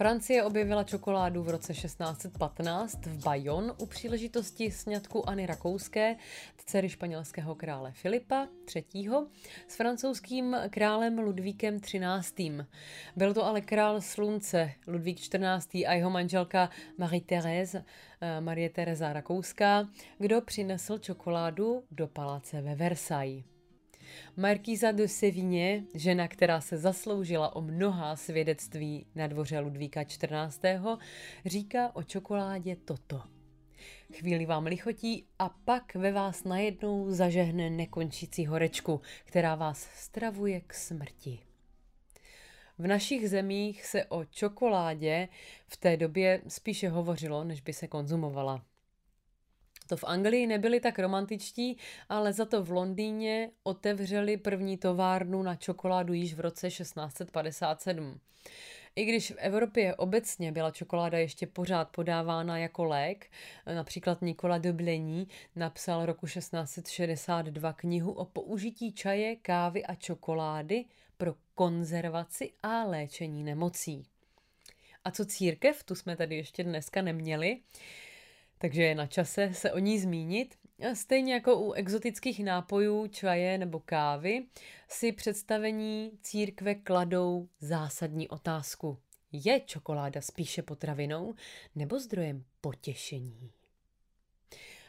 Francie 0.00 0.45
objevila 0.45 0.85
čokoládu 0.85 1.42
v 1.42 1.49
roce 1.49 1.73
1615 1.73 3.07
v 3.07 3.25
Bayonne 3.25 3.73
u 3.78 3.87
příležitosti 3.87 4.71
sňatku 4.71 5.28
Anny 5.28 5.47
Rakouské, 5.47 6.16
dcery 6.57 6.88
španělského 6.88 7.54
krále 7.54 7.92
Filipa 7.92 8.49
III. 8.76 9.11
s 9.69 9.76
francouzským 9.76 10.57
králem 10.71 11.19
Ludvíkem 11.19 11.80
XIII. 11.80 12.64
Byl 13.16 13.35
to 13.35 13.45
ale 13.45 13.61
král 13.61 14.00
slunce 14.00 14.73
Ludvík 14.87 15.21
XIV. 15.21 15.87
a 15.87 15.92
jeho 15.92 16.11
manželka 16.11 16.71
Marie-Thérèse, 16.99 17.85
eh, 18.21 18.40
Marie 18.40 18.71
Teresa 18.71 19.12
Rakouská, 19.12 19.88
kdo 20.19 20.40
přinesl 20.40 20.99
čokoládu 20.99 21.85
do 21.90 22.07
paláce 22.07 22.61
ve 22.61 22.75
Versailles. 22.75 23.50
Markíza 24.37 24.93
de 24.93 25.09
Sevigné, 25.09 25.85
žena, 25.95 26.29
která 26.29 26.61
se 26.61 26.79
zasloužila 26.79 27.57
o 27.57 27.61
mnohá 27.61 28.17
svědectví 28.17 29.07
na 29.14 29.26
dvoře 29.26 29.59
Ludvíka 29.59 30.05
XIV., 30.05 30.64
říká 31.47 31.97
o 31.97 32.02
čokoládě 32.02 32.76
toto. 32.76 33.23
Chvíli 34.14 34.47
vám 34.47 34.67
lichotí 34.67 35.26
a 35.38 35.49
pak 35.49 35.95
ve 35.95 36.12
vás 36.12 36.45
najednou 36.45 37.11
zažehne 37.11 37.71
nekončící 37.71 38.47
horečku, 38.47 39.00
která 39.25 39.55
vás 39.55 39.88
stravuje 39.95 40.61
k 40.61 40.75
smrti. 40.75 41.38
V 42.79 42.87
našich 42.87 43.31
zemích 43.31 43.87
se 43.87 44.05
o 44.05 44.25
čokoládě 44.25 45.29
v 45.67 45.76
té 45.76 45.97
době 45.97 46.43
spíše 46.49 46.88
hovořilo, 46.88 47.45
než 47.45 47.61
by 47.61 47.73
se 47.73 47.88
konzumovala. 47.88 48.69
To 49.90 49.97
v 49.97 50.04
Anglii 50.04 50.47
nebyli 50.47 50.80
tak 50.80 50.99
romantičtí, 50.99 51.76
ale 52.09 52.32
za 52.32 52.44
to 52.44 52.64
v 52.64 52.70
Londýně 52.70 53.50
otevřeli 53.62 54.37
první 54.37 54.76
továrnu 54.76 55.42
na 55.42 55.56
čokoládu 55.56 56.12
již 56.12 56.35
v 56.35 56.40
roce 56.40 56.70
1657. 56.70 58.20
I 58.97 59.04
když 59.04 59.30
v 59.30 59.37
Evropě 59.38 59.94
obecně 59.94 60.52
byla 60.52 60.70
čokoláda 60.70 61.18
ještě 61.18 61.47
pořád 61.47 61.88
podávána 61.88 62.59
jako 62.59 62.85
lék, 62.85 63.30
například 63.75 64.23
Nikola 64.23 64.59
de 64.59 64.73
Blení 64.73 65.28
napsal 65.56 66.06
roku 66.06 66.26
1662 66.26 67.73
knihu 67.73 68.12
o 68.12 68.25
použití 68.25 68.92
čaje, 68.92 69.37
kávy 69.37 69.85
a 69.85 69.94
čokolády 69.94 70.85
pro 71.16 71.35
konzervaci 71.54 72.50
a 72.62 72.85
léčení 72.85 73.44
nemocí. 73.44 74.02
A 75.04 75.11
co 75.11 75.25
církev, 75.25 75.85
tu 75.85 75.94
jsme 75.94 76.16
tady 76.16 76.37
ještě 76.37 76.64
dneska 76.64 77.02
neměli, 77.02 77.59
takže 78.61 78.83
je 78.83 78.95
na 78.95 79.07
čase 79.07 79.50
se 79.55 79.73
o 79.73 79.79
ní 79.79 79.99
zmínit. 79.99 80.55
Stejně 80.95 81.35
jako 81.35 81.61
u 81.61 81.73
exotických 81.73 82.45
nápojů, 82.45 83.07
čaje 83.07 83.59
nebo 83.59 83.81
kávy, 83.81 84.47
si 84.88 85.12
představení 85.12 86.12
církve 86.23 86.75
kladou 86.75 87.49
zásadní 87.61 88.29
otázku. 88.29 88.99
Je 89.33 89.61
čokoláda 89.61 90.21
spíše 90.21 90.62
potravinou 90.62 91.35
nebo 91.75 91.99
zdrojem 91.99 92.45
potěšení? 92.61 93.52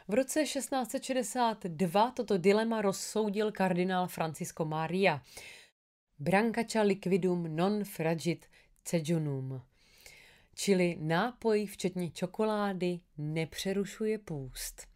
V 0.07 0.13
roce 0.13 0.43
1662 0.43 2.11
toto 2.11 2.37
dilema 2.37 2.81
rozsoudil 2.81 3.51
kardinál 3.51 4.07
Francisco 4.07 4.65
Maria. 4.65 5.23
Brancača 6.19 6.81
liquidum 6.81 7.55
non 7.55 7.83
fragit 7.83 8.45
cejunum 8.83 9.61
čili 10.55 10.97
nápoj 10.99 11.65
včetně 11.65 12.09
čokolády 12.09 12.99
nepřerušuje 13.17 14.17
půst. 14.17 14.87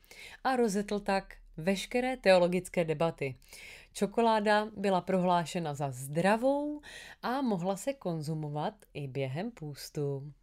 A 0.43 0.55
rozetl 0.55 1.00
tak 1.00 1.35
veškeré 1.57 2.17
teologické 2.17 2.85
debaty. 2.85 3.35
Čokoláda 3.93 4.67
byla 4.77 5.01
prohlášena 5.01 5.74
za 5.74 5.91
zdravou 5.91 6.81
a 7.21 7.41
mohla 7.41 7.77
se 7.77 7.93
konzumovat 7.93 8.74
i 8.93 9.07
během 9.07 9.51
půstu. 9.51 10.33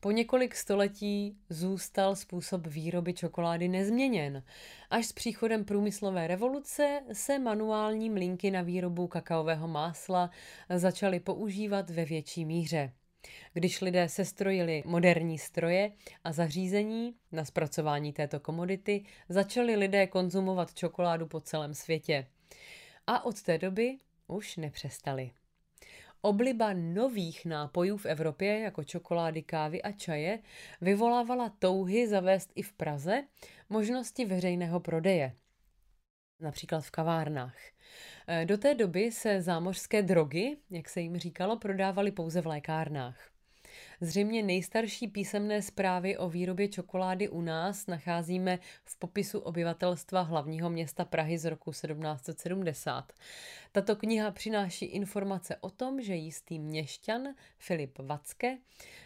Po 0.00 0.10
několik 0.10 0.56
století 0.56 1.38
zůstal 1.50 2.16
způsob 2.16 2.66
výroby 2.66 3.14
čokolády 3.14 3.68
nezměněn. 3.68 4.42
Až 4.90 5.06
s 5.06 5.12
příchodem 5.12 5.64
průmyslové 5.64 6.26
revoluce 6.26 7.02
se 7.12 7.38
manuální 7.38 8.10
mlínky 8.10 8.50
na 8.50 8.62
výrobu 8.62 9.06
kakaového 9.06 9.68
másla 9.68 10.30
začaly 10.76 11.20
používat 11.20 11.90
ve 11.90 12.04
větší 12.04 12.44
míře. 12.44 12.92
Když 13.52 13.80
lidé 13.80 14.08
sestrojili 14.08 14.82
moderní 14.86 15.38
stroje 15.38 15.92
a 16.24 16.32
zařízení 16.32 17.14
na 17.32 17.44
zpracování 17.44 18.12
této 18.12 18.40
komodity, 18.40 19.04
začali 19.28 19.76
lidé 19.76 20.06
konzumovat 20.06 20.74
čokoládu 20.74 21.26
po 21.26 21.40
celém 21.40 21.74
světě. 21.74 22.26
A 23.06 23.24
od 23.24 23.42
té 23.42 23.58
doby 23.58 23.98
už 24.26 24.56
nepřestali. 24.56 25.30
Obliba 26.20 26.72
nových 26.72 27.44
nápojů 27.44 27.96
v 27.96 28.06
Evropě, 28.06 28.58
jako 28.58 28.84
čokolády, 28.84 29.42
kávy 29.42 29.82
a 29.82 29.92
čaje, 29.92 30.38
vyvolávala 30.80 31.52
touhy 31.58 32.08
zavést 32.08 32.52
i 32.54 32.62
v 32.62 32.72
Praze 32.72 33.24
možnosti 33.68 34.24
veřejného 34.24 34.80
prodeje. 34.80 35.32
Například 36.42 36.80
v 36.80 36.90
kavárnách. 36.90 37.56
Eh, 38.26 38.44
do 38.44 38.58
té 38.58 38.74
doby 38.74 39.12
se 39.12 39.42
zámořské 39.42 40.02
drogy, 40.02 40.56
jak 40.70 40.88
se 40.88 41.00
jim 41.00 41.16
říkalo, 41.16 41.56
prodávaly 41.56 42.10
pouze 42.10 42.40
v 42.40 42.46
lékárnách. 42.46 43.32
Zřejmě 44.00 44.42
nejstarší 44.42 45.08
písemné 45.08 45.62
zprávy 45.62 46.16
o 46.16 46.28
výrobě 46.28 46.68
čokolády 46.68 47.28
u 47.28 47.40
nás 47.40 47.86
nacházíme 47.86 48.58
v 48.84 48.98
popisu 48.98 49.38
obyvatelstva 49.38 50.20
hlavního 50.20 50.70
města 50.70 51.04
Prahy 51.04 51.38
z 51.38 51.44
roku 51.44 51.70
1770. 51.70 53.12
Tato 53.72 53.96
kniha 53.96 54.30
přináší 54.30 54.84
informace 54.84 55.56
o 55.60 55.70
tom, 55.70 56.00
že 56.00 56.14
jistý 56.14 56.58
měšťan 56.58 57.28
Filip 57.58 57.98
Vacke, 57.98 58.58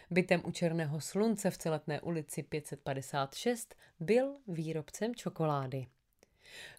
bytem 0.09 0.41
u 0.45 0.51
Černého 0.51 1.01
slunce 1.01 1.51
v 1.51 1.57
celetné 1.57 2.01
ulici 2.01 2.43
556, 2.43 3.75
byl 3.99 4.35
výrobcem 4.47 5.15
čokolády. 5.15 5.87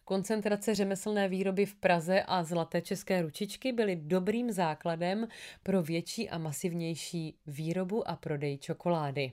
Koncentrace 0.05 0.75
řemeslné 0.75 1.27
výroby 1.27 1.65
v 1.65 1.75
Praze 1.75 2.23
a 2.23 2.43
zlaté 2.43 2.81
české 2.81 3.21
ručičky 3.21 3.71
byly 3.71 3.95
dobrým 3.95 4.51
základem 4.51 5.27
pro 5.63 5.83
větší 5.83 6.29
a 6.29 6.37
masivnější 6.37 7.35
výrobu 7.47 8.09
a 8.09 8.15
prodej 8.15 8.57
čokolády. 8.57 9.31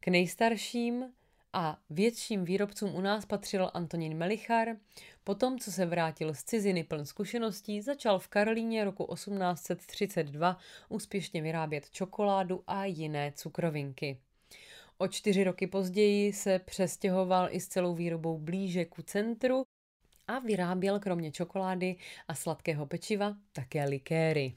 K 0.00 0.08
nejstarším 0.08 1.04
a 1.52 1.78
větším 1.90 2.44
výrobcům 2.44 2.94
u 2.94 3.00
nás 3.00 3.26
patřil 3.26 3.70
Antonín 3.74 4.16
Melichar. 4.16 4.68
Potom, 5.24 5.58
co 5.58 5.72
se 5.72 5.86
vrátil 5.86 6.34
z 6.34 6.44
ciziny 6.44 6.84
pln 6.84 7.04
zkušeností, 7.04 7.82
začal 7.82 8.18
v 8.18 8.28
Karlíně 8.28 8.84
roku 8.84 9.14
1832 9.14 10.58
úspěšně 10.88 11.42
vyrábět 11.42 11.90
čokoládu 11.90 12.62
a 12.66 12.84
jiné 12.84 13.32
cukrovinky. 13.36 14.18
O 14.98 15.08
čtyři 15.08 15.44
roky 15.44 15.66
později 15.66 16.32
se 16.32 16.58
přestěhoval 16.58 17.48
i 17.50 17.60
s 17.60 17.68
celou 17.68 17.94
výrobou 17.94 18.38
blíže 18.38 18.84
ku 18.84 19.02
centru 19.02 19.66
a 20.28 20.38
vyráběl 20.38 21.00
kromě 21.00 21.32
čokolády 21.32 21.96
a 22.28 22.34
sladkého 22.34 22.86
pečiva 22.86 23.36
také 23.52 23.84
likéry. 23.84 24.56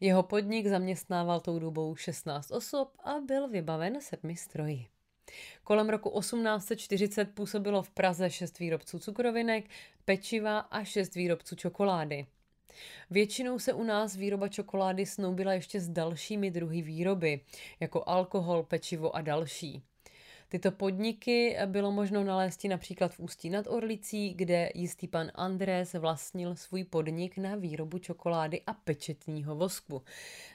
Jeho 0.00 0.22
podnik 0.22 0.66
zaměstnával 0.66 1.40
tou 1.40 1.58
dobou 1.58 1.96
16 1.96 2.50
osob 2.50 2.96
a 3.04 3.14
byl 3.26 3.48
vybaven 3.48 4.00
sedmi 4.00 4.36
stroji. 4.36 4.86
Kolem 5.62 5.88
roku 5.88 6.20
1840 6.20 7.24
působilo 7.24 7.82
v 7.82 7.90
Praze 7.90 8.30
šest 8.30 8.58
výrobců 8.58 8.98
cukrovinek, 8.98 9.64
pečiva 10.04 10.58
a 10.58 10.84
šest 10.84 11.14
výrobců 11.14 11.56
čokolády. 11.56 12.26
Většinou 13.10 13.58
se 13.58 13.72
u 13.72 13.82
nás 13.82 14.16
výroba 14.16 14.48
čokolády 14.48 15.06
snoubila 15.06 15.52
ještě 15.52 15.80
s 15.80 15.88
dalšími 15.88 16.50
druhy 16.50 16.82
výroby, 16.82 17.40
jako 17.80 18.02
alkohol, 18.06 18.62
pečivo 18.62 19.16
a 19.16 19.20
další. 19.20 19.82
Tyto 20.48 20.70
podniky 20.70 21.56
bylo 21.66 21.92
možno 21.92 22.24
nalézt 22.24 22.64
například 22.64 23.14
v 23.14 23.20
Ústí 23.20 23.50
nad 23.50 23.66
Orlicí, 23.66 24.34
kde 24.34 24.70
jistý 24.74 25.08
pan 25.08 25.30
Andrés 25.34 25.92
vlastnil 25.92 26.56
svůj 26.56 26.84
podnik 26.84 27.36
na 27.36 27.56
výrobu 27.56 27.98
čokolády 27.98 28.60
a 28.66 28.72
pečetního 28.74 29.56
vosku. 29.56 30.02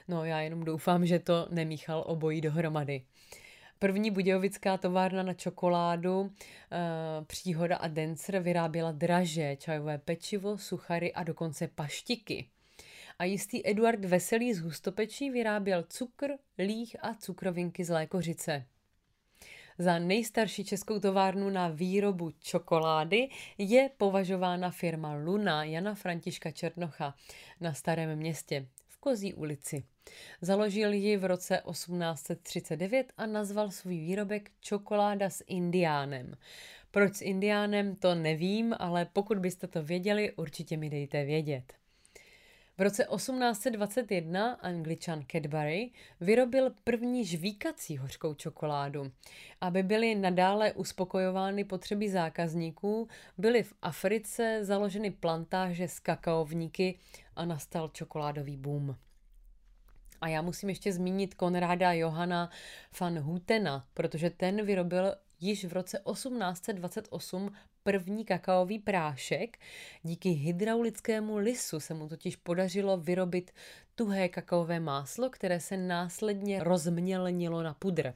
No 0.08 0.24
já 0.24 0.40
jenom 0.40 0.64
doufám, 0.64 1.06
že 1.06 1.18
to 1.18 1.46
nemíchal 1.50 2.04
obojí 2.06 2.40
dohromady. 2.40 3.02
První 3.82 4.10
budějovická 4.10 4.76
továrna 4.76 5.22
na 5.22 5.34
čokoládu, 5.34 6.32
eh, 6.72 7.24
Příhoda 7.24 7.76
a 7.76 7.88
Dencer 7.88 8.38
vyráběla 8.38 8.92
draže, 8.92 9.56
čajové 9.56 9.98
pečivo, 9.98 10.58
suchary 10.58 11.12
a 11.12 11.22
dokonce 11.22 11.68
paštiky. 11.68 12.48
A 13.18 13.24
jistý 13.24 13.68
Eduard 13.68 14.04
Veselý 14.04 14.54
z 14.54 14.60
Hustopečí 14.60 15.30
vyráběl 15.30 15.84
cukr, 15.88 16.30
líh 16.58 16.96
a 17.02 17.14
cukrovinky 17.14 17.84
z 17.84 17.90
Lékořice. 17.90 18.66
Za 19.78 19.98
nejstarší 19.98 20.64
českou 20.64 21.00
továrnu 21.00 21.50
na 21.50 21.68
výrobu 21.68 22.30
čokolády 22.40 23.28
je 23.58 23.90
považována 23.96 24.70
firma 24.70 25.14
Luna 25.14 25.64
Jana 25.64 25.94
Františka 25.94 26.50
Černocha 26.50 27.14
na 27.60 27.74
Starém 27.74 28.16
městě 28.16 28.66
v 28.88 28.98
Kozí 28.98 29.34
ulici. 29.34 29.84
Založil 30.40 30.92
ji 30.92 31.16
v 31.16 31.24
roce 31.24 31.62
1839 31.70 33.12
a 33.16 33.26
nazval 33.26 33.70
svůj 33.70 33.98
výrobek 33.98 34.50
Čokoláda 34.60 35.30
s 35.30 35.44
indiánem. 35.46 36.34
Proč 36.90 37.14
s 37.14 37.22
indiánem, 37.22 37.96
to 37.96 38.14
nevím, 38.14 38.74
ale 38.78 39.06
pokud 39.12 39.38
byste 39.38 39.66
to 39.66 39.82
věděli, 39.82 40.32
určitě 40.32 40.76
mi 40.76 40.90
dejte 40.90 41.24
vědět. 41.24 41.80
V 42.80 42.82
roce 42.82 43.06
1821 43.16 44.52
angličan 44.52 45.24
Cadbury 45.32 45.90
vyrobil 46.20 46.74
první 46.84 47.24
žvíkací 47.24 47.96
hořkou 47.96 48.34
čokoládu. 48.34 49.12
Aby 49.60 49.82
byly 49.82 50.14
nadále 50.14 50.72
uspokojovány 50.72 51.64
potřeby 51.64 52.10
zákazníků, 52.10 53.08
byly 53.38 53.62
v 53.62 53.74
Africe 53.82 54.58
založeny 54.62 55.10
plantáže 55.10 55.88
s 55.88 55.98
kakaovníky 55.98 56.98
a 57.36 57.44
nastal 57.44 57.88
čokoládový 57.88 58.56
boom. 58.56 58.96
A 60.20 60.28
já 60.28 60.42
musím 60.42 60.68
ještě 60.68 60.92
zmínit 60.92 61.34
Konráda 61.34 61.92
Johana 61.92 62.50
van 63.00 63.18
Hutena, 63.18 63.86
protože 63.94 64.30
ten 64.30 64.66
vyrobil 64.66 65.14
již 65.40 65.64
v 65.64 65.72
roce 65.72 66.02
1828 66.12 67.52
první 67.82 68.24
kakaový 68.24 68.78
prášek. 68.78 69.58
Díky 70.02 70.28
hydraulickému 70.28 71.36
lisu 71.36 71.80
se 71.80 71.94
mu 71.94 72.08
totiž 72.08 72.36
podařilo 72.36 72.96
vyrobit 72.96 73.50
tuhé 73.94 74.28
kakaové 74.28 74.80
máslo, 74.80 75.30
které 75.30 75.60
se 75.60 75.76
následně 75.76 76.64
rozmělnilo 76.64 77.62
na 77.62 77.74
pudr. 77.74 78.14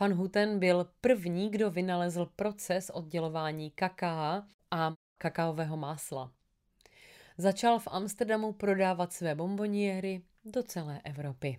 Van 0.00 0.12
Houten 0.12 0.58
byl 0.58 0.88
první, 1.00 1.50
kdo 1.50 1.70
vynalezl 1.70 2.28
proces 2.36 2.90
oddělování 2.90 3.70
kakaa 3.70 4.46
a 4.70 4.92
kakaového 5.18 5.76
másla. 5.76 6.32
Začal 7.38 7.78
v 7.78 7.88
Amsterdamu 7.90 8.52
prodávat 8.52 9.12
své 9.12 9.34
bomboniery 9.34 10.22
do 10.44 10.62
celé 10.62 11.00
Evropy. 11.04 11.58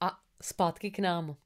A 0.00 0.20
zpátky 0.42 0.90
k 0.90 0.98
nám. 0.98 1.36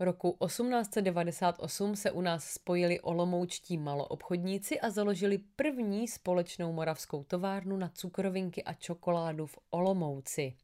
Roku 0.00 0.36
1898 0.46 1.96
se 1.96 2.10
u 2.10 2.20
nás 2.20 2.44
spojili 2.44 3.00
olomoučtí 3.00 3.78
maloobchodníci 3.78 4.80
a 4.80 4.90
založili 4.90 5.38
první 5.38 6.08
společnou 6.08 6.72
moravskou 6.72 7.24
továrnu 7.24 7.76
na 7.76 7.88
cukrovinky 7.88 8.64
a 8.64 8.74
čokoládu 8.74 9.46
v 9.46 9.58
Olomouci. 9.70 10.54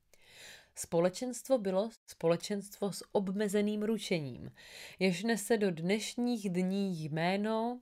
Společenstvo 0.75 1.59
bylo 1.59 1.91
společenstvo 2.07 2.93
s 2.93 3.05
obmezeným 3.13 3.83
ručením, 3.83 4.53
jež 4.99 5.23
nese 5.23 5.57
do 5.57 5.71
dnešních 5.71 6.51
dní 6.51 7.05
jméno 7.05 7.81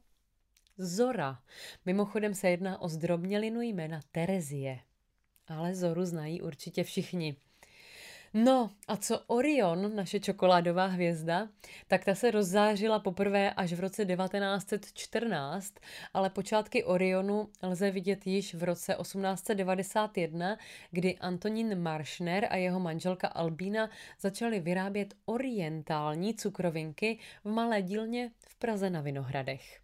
Zora. 0.78 1.42
Mimochodem 1.86 2.34
se 2.34 2.50
jedná 2.50 2.80
o 2.80 2.88
zdrobnělinu 2.88 3.60
jména 3.60 4.00
Terezie. 4.12 4.80
Ale 5.48 5.74
Zoru 5.74 6.04
znají 6.04 6.42
určitě 6.42 6.84
všichni. 6.84 7.36
No 8.34 8.70
a 8.88 8.96
co 8.96 9.20
Orion, 9.26 9.96
naše 9.96 10.20
čokoládová 10.20 10.86
hvězda, 10.86 11.48
tak 11.88 12.04
ta 12.04 12.14
se 12.14 12.30
rozzářila 12.30 12.98
poprvé 12.98 13.50
až 13.50 13.72
v 13.72 13.80
roce 13.80 14.04
1914, 14.04 15.74
ale 16.14 16.30
počátky 16.30 16.84
Orionu 16.84 17.48
lze 17.62 17.90
vidět 17.90 18.26
již 18.26 18.54
v 18.54 18.62
roce 18.62 18.96
1891, 19.00 20.56
kdy 20.90 21.18
Antonín 21.18 21.82
Maršner 21.82 22.46
a 22.50 22.56
jeho 22.56 22.80
manželka 22.80 23.28
Albína 23.28 23.90
začali 24.20 24.60
vyrábět 24.60 25.14
orientální 25.24 26.34
cukrovinky 26.34 27.18
v 27.44 27.50
malé 27.50 27.82
dílně 27.82 28.30
v 28.48 28.54
Praze 28.54 28.90
na 28.90 29.00
Vinohradech 29.00 29.81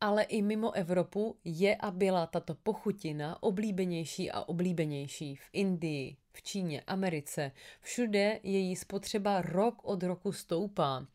ale 0.00 0.22
i 0.22 0.42
mimo 0.42 0.72
Evropu 0.72 1.36
je 1.44 1.76
a 1.76 1.90
byla 1.90 2.26
tato 2.26 2.54
pochutina 2.54 3.42
oblíbenější 3.42 4.30
a 4.30 4.40
oblíbenější 4.40 5.36
v 5.36 5.48
Indii, 5.52 6.16
v 6.32 6.42
Číně, 6.42 6.82
Americe. 6.86 7.52
Všude 7.80 8.40
její 8.42 8.76
spotřeba 8.76 9.42
rok 9.42 9.74
od 9.82 10.02
roku 10.02 10.32
stoupá. 10.32 11.06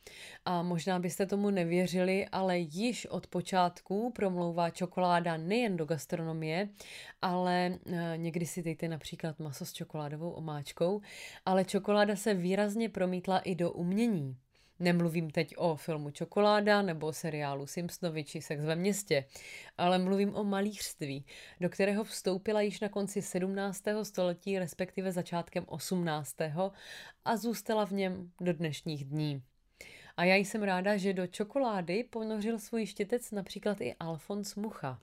A 0.46 0.63
možná 0.63 1.00
byste 1.00 1.26
tomu 1.26 1.50
nevěřili, 1.50 2.28
ale 2.32 2.58
již 2.58 3.06
od 3.06 3.28
počátku 3.28 4.12
promlouvá 4.15 4.70
čokoláda 4.70 5.38
nejen 5.38 5.78
do 5.78 5.86
gastronomie, 5.86 6.70
ale 7.22 7.80
eh, 7.86 8.13
někdy 8.18 8.46
si 8.46 8.63
dejte 8.63 8.88
například 8.88 9.39
maso 9.39 9.65
s 9.65 9.74
čokoládovou 9.74 10.30
omáčkou, 10.30 11.02
ale 11.46 11.65
čokoláda 11.65 12.15
se 12.15 12.34
výrazně 12.34 12.89
promítla 12.89 13.39
i 13.39 13.56
do 13.56 13.72
umění. 13.72 14.38
Nemluvím 14.80 15.32
teď 15.32 15.54
o 15.58 15.76
filmu 15.76 16.12
Čokoláda 16.12 16.82
nebo 16.82 17.13
seriálu 17.13 17.68
Simpsonovi 17.68 18.24
či 18.24 18.42
Sex 18.42 18.63
ve 18.63 18.76
městě, 18.76 19.26
ale 19.78 19.98
mluvím 19.98 20.36
o 20.36 20.44
malířství, 20.44 21.26
do 21.60 21.70
kterého 21.70 22.04
vstoupila 22.04 22.62
již 22.62 22.80
na 22.80 22.89
konci 22.89 23.22
17. 23.22 23.84
století, 24.04 24.60
respektive 24.60 25.12
začátkem 25.12 25.65
18. 25.68 26.36
a 27.26 27.38
zůstala 27.38 27.86
v 27.86 27.92
něm 27.92 28.32
do 28.42 28.54
dnešních 28.54 29.06
dní. 29.06 29.44
A 30.18 30.24
já 30.24 30.36
jsem 30.36 30.63
ráda, 30.63 30.98
že 30.98 31.13
do 31.13 31.28
čokolády 31.28 32.04
ponořil 32.04 32.60
svůj 32.60 32.86
štětec 32.86 33.32
například 33.32 33.82
i 33.82 33.96
Alfons 34.00 34.56
Mucha. 34.56 35.00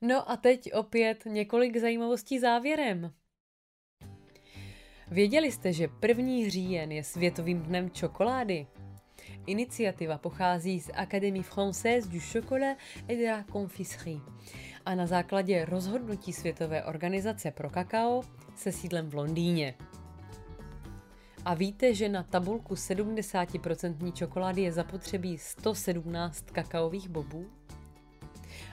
No 0.00 0.30
a 0.30 0.36
teď 0.36 0.74
opět 0.74 1.24
několik 1.24 1.76
zajímavostí 1.76 2.38
závěrem. 2.38 3.12
Věděli 5.10 5.52
jste, 5.52 5.72
že 5.72 5.88
první 5.88 6.50
říjen 6.50 6.92
je 6.92 7.04
světovým 7.04 7.62
dnem 7.62 7.90
čokolády? 7.90 8.66
Iniciativa 9.46 10.18
pochází 10.18 10.80
z 10.80 10.90
Académie 10.94 11.42
Française 11.42 12.08
du 12.08 12.20
Chocolat 12.20 12.76
et 13.10 13.18
de 13.18 13.32
la 13.32 13.44
Confiserie 13.52 14.20
a 14.86 14.94
na 14.94 15.06
základě 15.06 15.64
rozhodnutí 15.64 16.32
Světové 16.32 16.84
organizace 16.84 17.50
pro 17.50 17.70
kakao 17.70 18.22
se 18.56 18.72
sídlem 18.72 19.10
v 19.10 19.14
Londýně. 19.14 19.74
A 21.44 21.54
víte, 21.54 21.94
že 21.94 22.08
na 22.08 22.22
tabulku 22.22 22.74
70% 22.74 24.12
čokolády 24.12 24.62
je 24.62 24.72
zapotřebí 24.72 25.38
117 25.38 26.50
kakaových 26.50 27.08
bobů? 27.08 27.55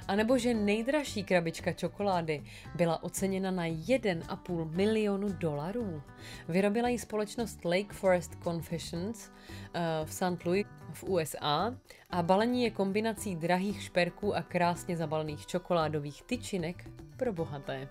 A 0.07 0.15
nebo 0.15 0.37
že 0.37 0.53
nejdražší 0.53 1.23
krabička 1.23 1.73
čokolády 1.73 2.43
byla 2.75 3.03
oceněna 3.03 3.51
na 3.51 3.65
1,5 3.65 4.71
milionu 4.71 5.29
dolarů. 5.29 6.01
Vyrobila 6.47 6.89
ji 6.89 6.99
společnost 6.99 7.65
Lake 7.65 7.93
Forest 7.93 8.31
Confessions 8.43 9.29
uh, 9.29 9.81
v 10.05 10.13
St. 10.13 10.45
Louis 10.45 10.65
v 10.93 11.03
USA 11.03 11.75
a 12.09 12.23
balení 12.23 12.63
je 12.63 12.71
kombinací 12.71 13.35
drahých 13.35 13.83
šperků 13.83 14.35
a 14.35 14.41
krásně 14.41 14.97
zabalených 14.97 15.45
čokoládových 15.45 16.23
tyčinek 16.23 16.89
pro 17.17 17.33
bohaté. 17.33 17.87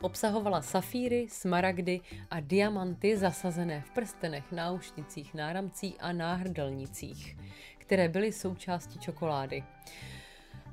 Obsahovala 0.00 0.62
safíry, 0.62 1.26
smaragdy 1.30 2.00
a 2.30 2.40
diamanty 2.40 3.16
zasazené 3.16 3.80
v 3.80 3.90
prstenech, 3.90 4.52
náušnicích, 4.52 5.34
náramcích 5.34 5.96
a 6.00 6.12
náhrdelnicích, 6.12 7.36
které 7.78 8.08
byly 8.08 8.32
součástí 8.32 8.98
čokolády. 8.98 9.64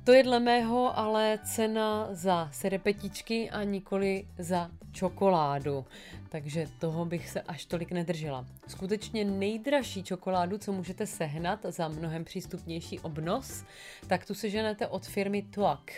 To 0.08 0.12
je 0.12 0.22
dle 0.22 0.40
mého 0.40 0.98
ale 0.98 1.38
cena 1.44 2.08
za 2.10 2.48
serepetičky 2.52 3.50
a 3.50 3.62
nikoli 3.62 4.26
za 4.38 4.70
čokoládu. 4.92 5.84
Takže 6.28 6.68
toho 6.78 7.04
bych 7.04 7.28
se 7.28 7.40
až 7.40 7.64
tolik 7.64 7.92
nedržela. 7.92 8.46
Skutečně 8.68 9.24
nejdražší 9.24 10.02
čokoládu, 10.02 10.58
co 10.58 10.72
můžete 10.72 11.06
sehnat 11.06 11.60
za 11.68 11.88
mnohem 11.88 12.24
přístupnější 12.24 13.00
obnos, 13.00 13.64
tak 14.06 14.26
tu 14.26 14.34
seženete 14.34 14.86
od 14.86 15.06
firmy 15.06 15.42
Tuak. 15.42 15.92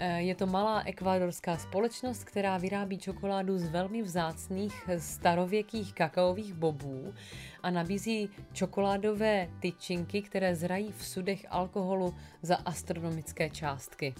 Eh, 0.00 0.22
je 0.22 0.34
to 0.34 0.46
malá 0.46 0.82
ekvádorská 0.86 1.56
společnost, 1.56 2.24
která 2.24 2.58
vyrábí 2.58 2.98
čokoládu 2.98 3.58
z 3.58 3.68
velmi 3.68 4.02
vzácných 4.02 4.90
starověkých 4.98 5.94
kakaových 5.94 6.54
bobů 6.54 7.14
a 7.62 7.70
nabízí 7.70 8.30
čokoládové 8.52 9.48
tyčinky, 9.60 10.22
které 10.22 10.56
zrají 10.56 10.92
v 10.92 11.06
sudech 11.06 11.46
alkoholu 11.50 12.14
za 12.42 12.56
astronomické 12.56 13.50
částky. 13.50 14.14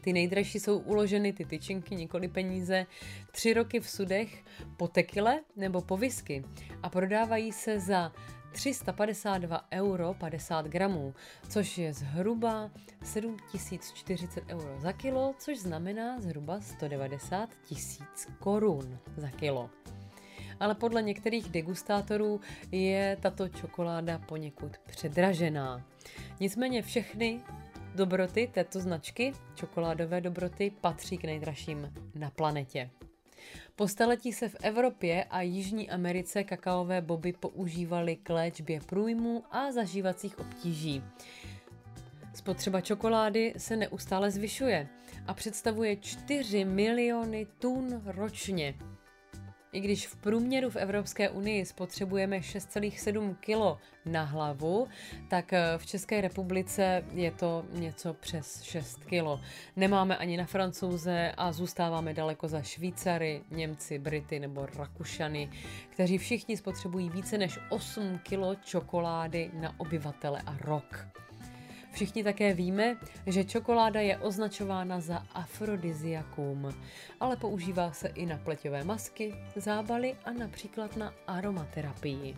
Ty 0.00 0.12
nejdražší 0.12 0.60
jsou 0.60 0.78
uloženy 0.78 1.32
ty 1.32 1.44
tyčinky, 1.44 1.94
nikoli 1.94 2.28
peníze, 2.28 2.86
tři 3.32 3.54
roky 3.54 3.80
v 3.80 3.90
sudech 3.90 4.44
po 4.76 4.88
tekile 4.88 5.40
nebo 5.56 5.80
po 5.80 5.96
whisky 5.96 6.44
a 6.82 6.88
prodávají 6.88 7.52
se 7.52 7.80
za 7.80 8.12
352 8.52 9.64
euro 9.72 10.14
50 10.14 10.66
gramů, 10.66 11.14
což 11.48 11.78
je 11.78 11.92
zhruba 11.92 12.70
7040 13.02 14.44
euro 14.48 14.80
za 14.80 14.92
kilo, 14.92 15.34
což 15.38 15.58
znamená 15.58 16.20
zhruba 16.20 16.60
190 16.60 17.50
tisíc 17.64 18.28
korun 18.38 18.98
za 19.16 19.30
kilo. 19.30 19.70
Ale 20.60 20.74
podle 20.74 21.02
některých 21.02 21.48
degustátorů 21.48 22.40
je 22.72 23.16
tato 23.20 23.48
čokoláda 23.48 24.18
poněkud 24.18 24.78
předražená. 24.78 25.84
Nicméně 26.40 26.82
všechny 26.82 27.40
dobroty 27.94 28.50
této 28.54 28.80
značky, 28.80 29.32
čokoládové 29.54 30.20
dobroty, 30.20 30.72
patří 30.80 31.18
k 31.18 31.24
nejdražším 31.24 31.92
na 32.14 32.30
planetě. 32.30 32.90
Po 33.76 33.88
staletí 33.88 34.32
se 34.32 34.48
v 34.48 34.56
Evropě 34.62 35.24
a 35.24 35.42
Jižní 35.42 35.90
Americe 35.90 36.44
kakaové 36.44 37.00
boby 37.00 37.32
používaly 37.32 38.16
k 38.16 38.30
léčbě 38.30 38.80
průjmů 38.80 39.44
a 39.50 39.72
zažívacích 39.72 40.38
obtíží. 40.38 41.02
Spotřeba 42.34 42.80
čokolády 42.80 43.54
se 43.56 43.76
neustále 43.76 44.30
zvyšuje 44.30 44.88
a 45.26 45.34
představuje 45.34 45.96
4 45.96 46.64
miliony 46.64 47.46
tun 47.58 48.02
ročně. 48.04 48.74
I 49.72 49.80
když 49.80 50.06
v 50.06 50.16
průměru 50.16 50.70
v 50.70 50.76
Evropské 50.76 51.30
unii 51.30 51.66
spotřebujeme 51.66 52.38
6,7 52.38 53.34
kg 53.34 53.80
na 54.06 54.24
hlavu, 54.24 54.88
tak 55.28 55.52
eh, 55.52 55.78
v 55.78 55.86
České 55.86 56.20
republice 56.20 57.04
je 57.14 57.30
to 57.30 57.64
něco 57.72 58.14
přes 58.14 58.62
6 58.62 59.04
kg. 59.04 59.44
Nemáme 59.76 60.16
ani 60.16 60.36
na 60.36 60.44
Francouze 60.44 61.32
a 61.36 61.52
zůstáváme 61.52 62.14
daleko 62.14 62.48
za 62.48 62.62
Švýcary, 62.62 63.42
Němci, 63.50 63.98
Brity 63.98 64.40
nebo 64.40 64.66
Rakušany, 64.76 65.50
kteří 65.90 66.18
všichni 66.18 66.56
spotřebují 66.56 67.10
více 67.10 67.38
než 67.38 67.58
8 67.68 68.18
kg 68.18 68.64
čokolády 68.64 69.50
na 69.54 69.80
obyvatele 69.80 70.42
a 70.46 70.56
rok. 70.60 71.21
Všichni 71.92 72.24
také 72.24 72.54
víme, 72.54 72.96
že 73.26 73.44
čokoláda 73.44 74.00
je 74.00 74.16
označována 74.16 75.00
za 75.00 75.26
afrodiziakum, 75.34 76.74
ale 77.20 77.36
používá 77.36 77.92
se 77.92 78.08
i 78.08 78.26
na 78.26 78.38
pleťové 78.38 78.84
masky, 78.84 79.34
zábaly 79.56 80.16
a 80.24 80.32
například 80.32 80.96
na 80.96 81.14
aromaterapii. 81.26 82.36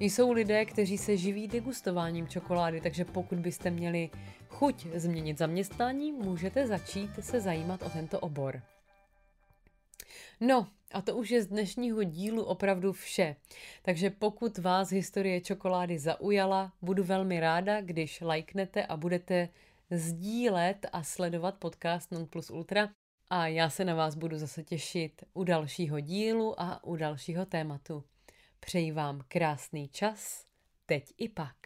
Jsou 0.00 0.32
lidé, 0.32 0.64
kteří 0.64 0.98
se 0.98 1.16
živí 1.16 1.48
degustováním 1.48 2.28
čokolády, 2.28 2.80
takže 2.80 3.04
pokud 3.04 3.38
byste 3.38 3.70
měli 3.70 4.10
chuť 4.48 4.86
změnit 4.94 5.38
zaměstnání, 5.38 6.12
můžete 6.12 6.66
začít 6.66 7.10
se 7.20 7.40
zajímat 7.40 7.82
o 7.82 7.90
tento 7.90 8.20
obor. 8.20 8.62
No, 10.40 10.66
a 10.92 11.02
to 11.02 11.16
už 11.16 11.30
je 11.30 11.42
z 11.42 11.46
dnešního 11.46 12.02
dílu 12.02 12.44
opravdu 12.44 12.92
vše. 12.92 13.36
Takže 13.82 14.10
pokud 14.10 14.58
vás 14.58 14.90
historie 14.90 15.40
čokolády 15.40 15.98
zaujala, 15.98 16.72
budu 16.82 17.04
velmi 17.04 17.40
ráda, 17.40 17.80
když 17.80 18.20
lajknete 18.20 18.86
a 18.86 18.96
budete 18.96 19.48
sdílet 19.90 20.86
a 20.92 21.02
sledovat 21.02 21.54
podcast 21.58 22.12
Non 22.12 22.26
Plus 22.26 22.50
Ultra. 22.50 22.88
A 23.30 23.46
já 23.46 23.70
se 23.70 23.84
na 23.84 23.94
vás 23.94 24.14
budu 24.14 24.38
zase 24.38 24.62
těšit 24.64 25.24
u 25.32 25.44
dalšího 25.44 26.00
dílu 26.00 26.60
a 26.60 26.84
u 26.84 26.96
dalšího 26.96 27.46
tématu. 27.46 28.04
Přeji 28.60 28.92
vám 28.92 29.20
krásný 29.28 29.88
čas, 29.88 30.46
teď 30.86 31.14
i 31.18 31.28
pak. 31.28 31.56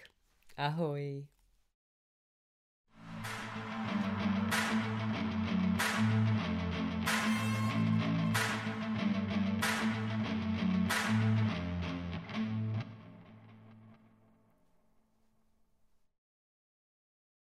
Ahoj. 0.57 1.34